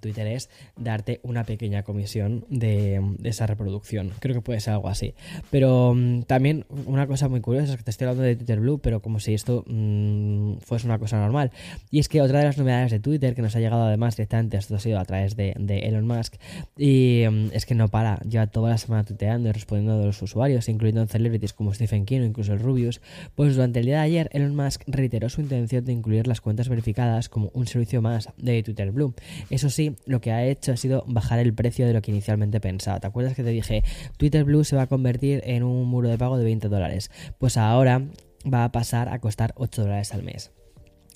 Twitter 0.00 0.26
es 0.26 0.48
darte 0.76 1.20
una 1.22 1.44
pequeña 1.44 1.82
comisión 1.82 2.46
de, 2.48 3.02
esa 3.24 3.46
reproducción. 3.46 4.12
Creo 4.18 4.34
que 4.34 4.40
puede 4.40 4.60
ser 4.60 4.74
algo 4.74 4.88
así. 4.88 5.14
Pero 5.50 5.94
mm, 5.94 6.22
también 6.22 6.64
una 6.86 7.06
cosa 7.06 7.28
muy 7.28 7.40
curiosa 7.40 7.72
es 7.72 7.76
que 7.76 7.84
te 7.84 7.90
estoy 7.90 8.06
hablando 8.06 8.24
de 8.24 8.36
Twitter 8.36 8.60
Blue, 8.60 8.78
pero 8.78 9.02
como 9.02 9.20
si 9.20 9.34
esto 9.42 9.64
mmm, 9.66 10.58
fuese 10.60 10.86
una 10.86 10.98
cosa 10.98 11.18
normal. 11.18 11.50
Y 11.90 11.98
es 11.98 12.08
que 12.08 12.22
otra 12.22 12.38
de 12.38 12.46
las 12.46 12.58
novedades 12.58 12.92
de 12.92 13.00
Twitter 13.00 13.34
que 13.34 13.42
nos 13.42 13.54
ha 13.56 13.60
llegado 13.60 13.84
además 13.84 14.16
directamente, 14.16 14.56
esto 14.56 14.76
ha 14.76 14.78
sido 14.78 14.98
a 14.98 15.04
través 15.04 15.36
de, 15.36 15.52
Elon 15.82 16.06
Musk, 16.06 16.36
y 16.76 17.24
mm, 17.28 17.48
es 17.52 17.66
que 17.66 17.74
no 17.74 17.88
para, 17.88 18.20
lleva 18.20 18.46
toda 18.46 18.70
la 18.70 18.78
semana 18.78 19.04
tuiteando 19.04 19.48
y 19.48 19.52
respondiendo 19.52 20.00
a 20.00 20.06
los 20.06 20.22
usuarios, 20.22 20.68
incluyendo 20.68 21.04
celebrities 21.06 21.52
como 21.52 21.74
Stephen 21.74 22.04
King 22.04 22.20
o 22.20 22.24
incluso 22.24 22.52
el 22.52 22.60
Rubius, 22.60 23.00
pues 23.34 23.56
durante 23.56 23.80
el 23.80 23.86
día 23.86 23.96
de 23.96 24.02
ayer 24.02 24.30
Elon 24.32 24.54
Musk 24.54 24.82
reiteró 24.86 25.28
su 25.28 25.40
intención 25.40 25.84
de 25.84 25.92
incluir 25.92 26.26
las 26.26 26.40
cuentas 26.40 26.68
verificadas 26.68 27.28
como 27.28 27.50
un 27.52 27.66
servicio 27.66 28.00
más 28.00 28.28
de 28.36 28.62
Twitter 28.62 28.92
Blue. 28.92 29.14
Eso 29.50 29.70
sí, 29.70 29.96
lo 30.06 30.20
que 30.20 30.30
ha 30.30 30.44
hecho 30.44 30.72
ha 30.72 30.76
sido 30.76 31.04
bajar 31.08 31.40
el 31.40 31.52
precio 31.52 31.86
de 31.86 31.92
lo 31.92 32.02
que 32.02 32.12
inicialmente 32.12 32.60
pensaba. 32.60 33.00
¿Te 33.00 33.08
acuerdas 33.08 33.34
que 33.34 33.42
te 33.42 33.50
dije, 33.50 33.82
Twitter 34.16 34.44
Blue 34.44 34.64
se 34.64 34.76
va 34.76 34.82
a 34.82 34.86
convertir 34.86 35.42
en 35.44 35.64
un 35.64 35.88
muro 35.88 36.08
de 36.08 36.18
pago 36.18 36.38
de 36.38 36.44
20 36.44 36.68
dólares? 36.68 37.10
Pues 37.38 37.56
ahora 37.56 38.02
va 38.44 38.64
a 38.64 38.72
pasar 38.72 39.08
a 39.08 39.18
costar 39.18 39.52
8 39.56 39.82
dólares 39.82 40.12
al 40.12 40.22
mes. 40.22 40.50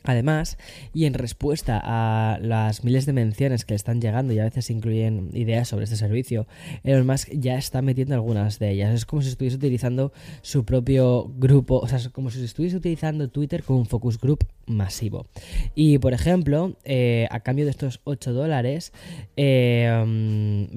Además, 0.06 0.56
y 0.94 1.04
en 1.04 1.14
respuesta 1.14 1.80
a 1.82 2.38
las 2.40 2.84
miles 2.84 3.06
de 3.06 3.12
menciones 3.12 3.64
que 3.64 3.74
le 3.74 3.76
están 3.76 4.00
llegando 4.00 4.32
y 4.32 4.38
a 4.38 4.44
veces 4.44 4.70
incluyen 4.70 5.30
ideas 5.34 5.68
sobre 5.68 5.84
este 5.84 5.96
servicio, 5.96 6.46
Elon 6.84 7.06
Musk 7.06 7.28
ya 7.32 7.56
está 7.56 7.82
metiendo 7.82 8.14
algunas 8.14 8.58
de 8.58 8.70
ellas. 8.70 8.94
Es 8.94 9.04
como 9.04 9.22
si 9.22 9.28
estuviese 9.28 9.56
utilizando 9.56 10.12
su 10.42 10.64
propio 10.64 11.30
grupo, 11.36 11.78
o 11.78 11.88
sea, 11.88 11.98
como 12.10 12.30
si 12.30 12.42
estuviese 12.44 12.76
utilizando 12.76 13.28
Twitter 13.28 13.62
como 13.62 13.80
un 13.80 13.86
focus 13.86 14.20
group 14.20 14.46
masivo. 14.66 15.26
Y 15.74 15.98
por 15.98 16.12
ejemplo, 16.12 16.76
eh, 16.84 17.26
a 17.30 17.40
cambio 17.40 17.64
de 17.64 17.70
estos 17.72 18.00
8 18.04 18.32
dólares, 18.32 18.92
eh, 19.36 19.88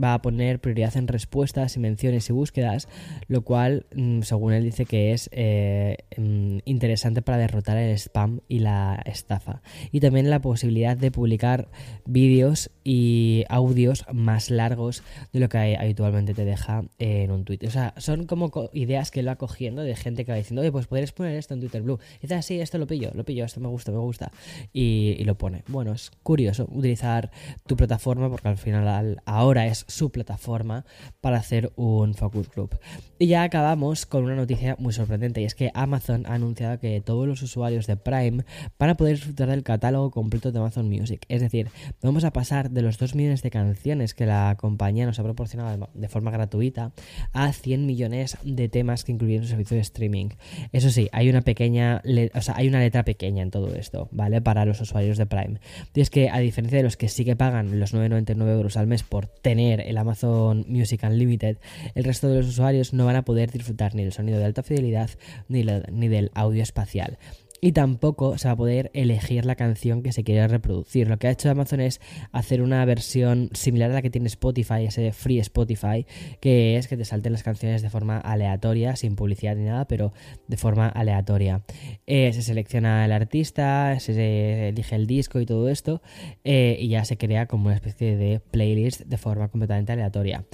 va 0.01 0.13
a 0.13 0.21
poner 0.21 0.59
prioridad 0.59 0.95
en 0.98 1.07
respuestas 1.07 1.75
y 1.75 1.79
menciones 1.79 2.29
y 2.29 2.33
búsquedas, 2.33 2.88
lo 3.27 3.43
cual, 3.43 3.86
mm, 3.95 4.21
según 4.21 4.53
él, 4.53 4.63
dice 4.63 4.86
que 4.86 5.13
es 5.13 5.29
eh, 5.31 5.98
mm, 6.17 6.59
interesante 6.65 7.21
para 7.21 7.38
derrotar 7.38 7.77
el 7.77 7.91
spam 7.98 8.41
y 8.48 8.59
la 8.59 9.01
estafa. 9.19 9.61
Y 9.91 9.99
también 9.99 10.29
la 10.29 10.41
posibilidad 10.41 10.97
de 10.97 11.11
publicar 11.11 11.69
vídeos 12.05 12.71
y 12.83 13.45
audios 13.49 14.05
más 14.11 14.49
largos 14.49 15.03
de 15.31 15.39
lo 15.39 15.49
que 15.49 15.77
habitualmente 15.77 16.33
te 16.33 16.45
deja 16.45 16.83
en 16.97 17.31
un 17.31 17.45
tweet. 17.45 17.59
O 17.67 17.71
sea, 17.71 17.93
son 17.97 18.25
como 18.25 18.51
ideas 18.73 19.11
que 19.11 19.19
él 19.19 19.27
va 19.27 19.35
cogiendo 19.35 19.83
de 19.83 19.95
gente 19.95 20.25
que 20.25 20.31
va 20.31 20.38
diciendo, 20.38 20.61
oye, 20.61 20.71
pues 20.71 20.88
podrías 20.88 21.11
poner 21.11 21.35
esto 21.35 21.53
en 21.53 21.59
Twitter 21.59 21.81
Blue. 21.81 21.99
Y 22.17 22.21
dice, 22.21 22.35
ah, 22.35 22.41
sí, 22.41 22.59
esto 22.59 22.77
lo 22.77 22.88
pillo, 22.88 23.11
lo 23.13 23.23
pillo, 23.25 23.45
esto 23.45 23.59
me 23.59 23.67
gusta, 23.67 23.91
me 23.91 23.99
gusta. 23.99 24.31
Y, 24.73 25.23
lo 25.23 25.38
pone. 25.38 25.63
Bueno, 25.67 25.91
es 25.91 26.11
curioso 26.23 26.67
utilizar 26.71 27.29
tu 27.67 27.75
plataforma 27.75 28.29
porque 28.29 28.47
al 28.47 28.57
final 28.57 29.21
ahora 29.25 29.67
es 29.67 29.85
su 29.88 30.11
plataforma 30.11 30.85
para 31.21 31.38
hacer 31.38 31.71
un 31.75 32.15
focus 32.15 32.49
group. 32.49 32.79
Y 33.19 33.27
ya 33.27 33.43
acabamos 33.43 34.05
con 34.05 34.23
una 34.23 34.35
noticia 34.35 34.75
muy 34.79 34.93
sorprendente 34.93 35.41
y 35.41 35.45
es 35.45 35.53
que 35.53 35.71
Amazon 35.73 36.25
ha 36.25 36.35
anunciado 36.35 36.79
que 36.79 37.01
todos 37.01 37.27
los 37.27 37.41
usuarios 37.41 37.85
de 37.85 37.97
Prime 37.97 38.45
van 38.79 38.89
poder 38.99 39.15
disfrutar 39.15 39.49
del 39.49 39.63
catálogo 39.63 40.11
completo 40.11 40.51
de 40.51 40.59
Amazon 40.59 40.89
Music. 40.89 41.25
Es 41.29 41.39
decir, 41.39 41.69
vamos 42.03 42.25
a 42.25 42.33
pasar 42.33 42.69
de 42.69 42.81
los 42.81 42.97
2 42.97 43.15
millones 43.15 43.41
de 43.41 43.49
canciones 43.49 44.13
que 44.13 44.25
la 44.25 44.57
compañía 44.59 45.05
nos 45.05 45.17
ha 45.19 45.23
proporcionado 45.23 45.89
de 45.93 46.09
forma 46.09 46.31
gratuita 46.31 46.91
a 47.31 47.53
100 47.53 47.85
millones 47.85 48.37
de 48.43 48.67
temas 48.67 49.05
que 49.05 49.13
incluyen 49.13 49.43
su 49.43 49.47
servicio 49.47 49.75
de 49.75 49.81
streaming. 49.81 50.31
Eso 50.73 50.89
sí, 50.89 51.07
hay 51.13 51.29
una 51.29 51.41
pequeña, 51.43 52.01
o 52.33 52.41
sea, 52.41 52.57
hay 52.57 52.67
una 52.67 52.81
letra 52.81 53.05
pequeña 53.05 53.41
en 53.41 53.51
todo 53.51 53.73
esto, 53.73 54.09
¿vale? 54.11 54.41
Para 54.41 54.65
los 54.65 54.81
usuarios 54.81 55.17
de 55.17 55.25
Prime. 55.25 55.61
Y 55.95 56.01
es 56.01 56.09
que 56.09 56.29
a 56.29 56.39
diferencia 56.39 56.79
de 56.79 56.83
los 56.83 56.97
que 56.97 57.07
sí 57.07 57.23
que 57.23 57.37
pagan 57.37 57.79
los 57.79 57.93
9,99 57.93 58.49
euros 58.49 58.75
al 58.75 58.87
mes 58.87 59.03
por 59.03 59.27
tener 59.27 59.79
el 59.79 59.97
Amazon 59.97 60.65
Music 60.67 61.03
Unlimited, 61.03 61.57
el 61.95 62.03
resto 62.03 62.27
de 62.27 62.39
los 62.39 62.47
usuarios 62.49 62.91
no 62.91 63.05
van 63.05 63.15
a 63.15 63.23
poder 63.23 63.49
disfrutar 63.49 63.95
ni 63.95 64.03
del 64.03 64.11
sonido 64.11 64.39
de 64.39 64.45
alta 64.45 64.61
fidelidad 64.61 65.09
ni, 65.47 65.63
ni 65.63 66.09
del 66.09 66.31
audio 66.33 66.63
espacial 66.63 67.17
y 67.61 67.71
tampoco 67.73 68.37
se 68.37 68.47
va 68.47 68.53
a 68.53 68.57
poder 68.57 68.91
elegir 68.93 69.45
la 69.45 69.55
canción 69.55 70.01
que 70.03 70.11
se 70.11 70.23
quiere 70.23 70.47
reproducir. 70.47 71.07
Lo 71.07 71.17
que 71.17 71.27
ha 71.27 71.31
hecho 71.31 71.49
Amazon 71.49 71.81
es 71.81 71.99
hacer 72.31 72.61
una 72.61 72.83
versión 72.85 73.49
similar 73.53 73.91
a 73.91 73.95
la 73.95 74.01
que 74.01 74.09
tiene 74.09 74.27
Spotify, 74.27 74.85
ese 74.85 75.11
free 75.11 75.39
Spotify, 75.39 76.05
que 76.39 76.77
es 76.77 76.87
que 76.87 76.97
te 76.97 77.05
salten 77.05 77.33
las 77.33 77.43
canciones 77.43 77.81
de 77.81 77.89
forma 77.89 78.17
aleatoria, 78.17 78.95
sin 78.95 79.15
publicidad 79.15 79.55
ni 79.55 79.65
nada, 79.65 79.85
pero 79.85 80.13
de 80.47 80.57
forma 80.57 80.87
aleatoria. 80.87 81.63
Eh, 82.07 82.31
se 82.33 82.41
selecciona 82.41 83.05
el 83.05 83.11
artista, 83.11 83.99
se 83.99 84.69
elige 84.69 84.95
el 84.95 85.07
disco 85.07 85.39
y 85.39 85.45
todo 85.45 85.69
esto, 85.69 86.01
eh, 86.43 86.77
y 86.79 86.89
ya 86.89 87.03
se 87.05 87.17
crea 87.17 87.47
como 87.47 87.65
una 87.65 87.75
especie 87.75 88.15
de 88.15 88.39
playlist 88.39 89.01
de 89.01 89.17
forma 89.17 89.49
completamente 89.49 89.91
aleatoria. 89.91 90.45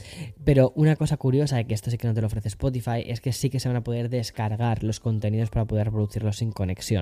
Pero 0.43 0.74
una 0.75 0.95
cosa 0.95 1.17
curiosa, 1.17 1.62
y 1.62 1.65
que 1.65 1.74
esto 1.74 1.91
sí 1.91 1.97
que 1.97 2.07
no 2.07 2.13
te 2.13 2.21
lo 2.21 2.27
ofrece 2.27 2.47
Spotify, 2.47 3.03
es 3.05 3.21
que 3.21 3.31
sí 3.31 3.50
que 3.50 3.59
se 3.59 3.67
van 3.67 3.77
a 3.77 3.83
poder 3.83 4.09
descargar 4.09 4.83
los 4.83 5.00
contenidos 5.00 5.50
para 5.50 5.65
poder 5.65 5.85
reproducirlos 5.85 6.38
sin 6.38 6.51
conexión 6.51 6.94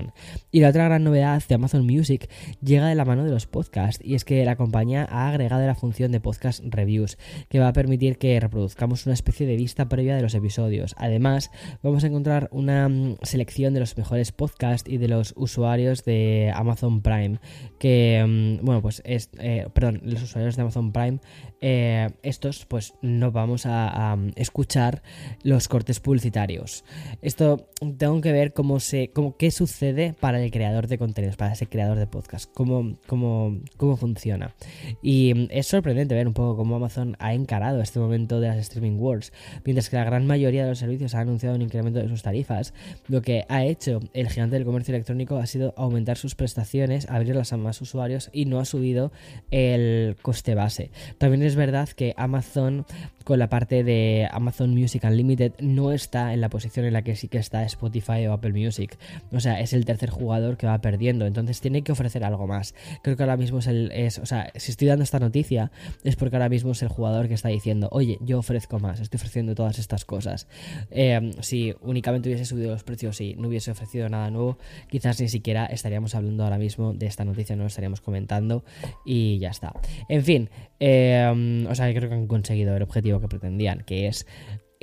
Y 0.50 0.60
la 0.60 0.68
otra 0.68 0.84
gran 0.84 1.04
novedad 1.04 1.42
de 1.46 1.54
Amazon 1.54 1.86
Music 1.86 2.30
llega 2.62 2.88
de 2.88 2.94
la 2.94 3.04
mano 3.04 3.24
de 3.24 3.30
los 3.30 3.46
podcasts 3.46 4.04
y 4.04 4.14
es 4.14 4.24
que 4.24 4.44
la 4.44 4.56
compañía 4.56 5.06
ha 5.10 5.28
agregado 5.28 5.66
la 5.66 5.74
función 5.74 6.12
de 6.12 6.20
podcast 6.20 6.62
reviews 6.64 7.18
que 7.48 7.58
va 7.58 7.68
a 7.68 7.72
permitir 7.72 8.18
que 8.18 8.38
reproduzcamos 8.40 9.06
una 9.06 9.14
especie 9.14 9.46
de 9.46 9.56
vista 9.56 9.88
previa 9.88 10.16
de 10.16 10.22
los 10.22 10.34
episodios. 10.34 10.94
Además, 10.98 11.50
vamos 11.82 12.04
a 12.04 12.08
encontrar 12.08 12.48
una 12.52 12.88
mm, 12.88 13.16
selección 13.22 13.74
de 13.74 13.80
los 13.80 13.96
mejores 13.96 14.32
podcasts 14.32 14.90
y 14.90 14.98
de 14.98 15.08
los 15.08 15.34
usuarios 15.36 16.04
de 16.04 16.52
Amazon 16.54 17.02
Prime 17.02 17.38
que, 17.78 18.24
mm, 18.26 18.64
bueno, 18.64 18.82
pues 18.82 19.02
es, 19.04 19.30
eh, 19.38 19.66
perdón, 19.72 20.00
los 20.04 20.22
usuarios 20.22 20.56
de 20.56 20.62
Amazon 20.62 20.92
Prime, 20.92 21.18
eh, 21.60 22.10
estos 22.22 22.66
pues 22.66 22.94
no 23.02 23.32
vamos 23.32 23.66
a, 23.66 24.16
escuchar 24.36 25.02
los 25.42 25.68
cortes 25.68 26.00
publicitarios. 26.00 26.84
Esto 27.22 27.68
tengo 27.96 28.20
que 28.20 28.32
ver 28.32 28.52
cómo 28.52 28.80
se, 28.80 29.10
cómo, 29.12 29.36
qué 29.36 29.50
sucede 29.50 29.83
para 30.20 30.42
el 30.42 30.50
creador 30.50 30.86
de 30.86 30.98
contenidos, 30.98 31.36
para 31.36 31.52
ese 31.52 31.66
creador 31.66 31.98
de 31.98 32.06
podcast, 32.06 32.50
cómo, 32.54 32.96
cómo, 33.06 33.58
cómo 33.76 33.96
funciona. 33.96 34.54
Y 35.02 35.34
mm, 35.34 35.48
es 35.50 35.66
sorprendente 35.66 36.14
ver 36.14 36.26
un 36.26 36.34
poco 36.34 36.56
cómo 36.56 36.76
Amazon 36.76 37.16
ha 37.18 37.34
encarado 37.34 37.80
este 37.80 37.98
momento 37.98 38.40
de 38.40 38.48
las 38.48 38.58
streaming 38.58 38.98
wars, 38.98 39.32
mientras 39.64 39.90
que 39.90 39.96
la 39.96 40.04
gran 40.04 40.26
mayoría 40.26 40.64
de 40.64 40.70
los 40.70 40.78
servicios 40.78 41.14
ha 41.14 41.20
anunciado 41.20 41.56
un 41.56 41.62
incremento 41.62 41.98
de 41.98 42.08
sus 42.08 42.22
tarifas, 42.22 42.72
lo 43.08 43.22
que 43.22 43.44
ha 43.48 43.64
hecho 43.64 44.00
el 44.12 44.28
gigante 44.28 44.56
del 44.56 44.64
comercio 44.64 44.94
electrónico 44.94 45.36
ha 45.38 45.46
sido 45.46 45.74
aumentar 45.76 46.16
sus 46.16 46.34
prestaciones, 46.34 47.08
abrirlas 47.10 47.52
a 47.52 47.56
más 47.56 47.80
usuarios 47.80 48.30
y 48.32 48.46
no 48.46 48.60
ha 48.60 48.64
subido 48.64 49.12
el 49.50 50.16
coste 50.22 50.54
base. 50.54 50.90
También 51.18 51.42
es 51.42 51.56
verdad 51.56 51.88
que 51.88 52.14
Amazon 52.16 52.86
con 53.24 53.38
la 53.38 53.48
parte 53.48 53.82
de 53.82 54.28
Amazon 54.30 54.70
Music 54.70 55.02
Unlimited 55.04 55.52
no 55.58 55.92
está 55.92 56.34
en 56.34 56.40
la 56.40 56.50
posición 56.50 56.84
en 56.84 56.92
la 56.92 57.02
que 57.02 57.16
sí 57.16 57.28
que 57.28 57.38
está 57.38 57.64
Spotify 57.64 58.26
o 58.26 58.32
Apple 58.32 58.52
Music. 58.52 58.96
O 59.32 59.40
sea, 59.40 59.60
es 59.60 59.72
el 59.74 59.84
tercer 59.84 60.10
jugador 60.10 60.56
que 60.56 60.66
va 60.66 60.80
perdiendo. 60.80 61.26
Entonces 61.26 61.60
tiene 61.60 61.82
que 61.82 61.92
ofrecer 61.92 62.24
algo 62.24 62.46
más. 62.46 62.74
Creo 63.02 63.16
que 63.16 63.22
ahora 63.22 63.36
mismo 63.36 63.58
es 63.58 63.66
el. 63.66 63.92
O 64.22 64.26
sea, 64.26 64.50
si 64.56 64.70
estoy 64.70 64.88
dando 64.88 65.04
esta 65.04 65.18
noticia 65.18 65.70
es 66.02 66.16
porque 66.16 66.36
ahora 66.36 66.48
mismo 66.48 66.72
es 66.72 66.82
el 66.82 66.88
jugador 66.88 67.28
que 67.28 67.34
está 67.34 67.48
diciendo, 67.48 67.88
oye, 67.92 68.18
yo 68.20 68.38
ofrezco 68.38 68.78
más, 68.78 69.00
estoy 69.00 69.18
ofreciendo 69.18 69.54
todas 69.54 69.78
estas 69.78 70.04
cosas. 70.04 70.46
Eh, 70.90 71.32
si 71.40 71.74
únicamente 71.80 72.28
hubiese 72.28 72.44
subido 72.44 72.70
los 72.70 72.84
precios 72.84 73.20
y 73.20 73.34
no 73.34 73.48
hubiese 73.48 73.70
ofrecido 73.70 74.08
nada 74.08 74.30
nuevo, 74.30 74.58
quizás 74.88 75.20
ni 75.20 75.28
siquiera 75.28 75.66
estaríamos 75.66 76.14
hablando 76.14 76.44
ahora 76.44 76.58
mismo 76.58 76.92
de 76.92 77.06
esta 77.06 77.24
noticia, 77.24 77.56
no 77.56 77.62
lo 77.62 77.68
estaríamos 77.68 78.00
comentando 78.00 78.64
y 79.04 79.38
ya 79.38 79.50
está. 79.50 79.72
En 80.08 80.24
fin, 80.24 80.50
eh, 80.80 81.66
o 81.68 81.74
sea, 81.74 81.92
creo 81.94 82.08
que 82.08 82.14
han 82.14 82.26
conseguido 82.26 82.76
el 82.76 82.82
objetivo 82.82 83.20
que 83.20 83.28
pretendían, 83.28 83.82
que 83.84 84.08
es 84.08 84.26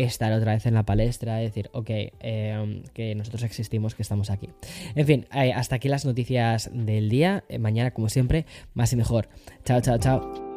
estar 0.04 0.32
otra 0.34 0.54
vez 0.54 0.66
en 0.66 0.74
la 0.74 0.84
palestra, 0.84 1.38
decir, 1.38 1.70
ok, 1.74 1.90
eh, 1.90 2.84
que 2.94 3.16
nosotros 3.16 3.44
existimos, 3.44 3.96
que 3.96 4.02
estamos 4.02 4.30
aquí. 4.30 4.50
En 4.96 5.06
fin, 5.06 5.28
hasta 5.32 5.76
aquí 5.76 5.88
las 5.88 6.06
noticias 6.06 6.70
del 6.74 7.10
día. 7.10 7.44
mañana, 7.60 7.92
como 7.92 8.10
siempre, 8.10 8.46
más 8.74 8.94
y 8.94 8.96
mejor. 8.96 9.30
Chao, 9.64 9.82
chao, 9.82 9.98
chao. 9.98 10.51